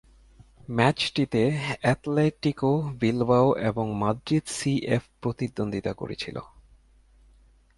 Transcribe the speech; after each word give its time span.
ম্যাচটিতে 0.69 1.41
Athletic 1.81 2.59
Bilbao 2.99 3.47
এবং 3.61 3.85
Madrid 3.95 4.45
CF 4.47 5.03
প্রতিদ্বন্দ্বিতা 5.21 5.91
করেছিল। 5.93 6.37